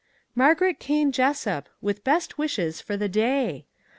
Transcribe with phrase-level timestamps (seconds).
[0.43, 3.67] "Margaret Kane Jessup, with best wishes for the day."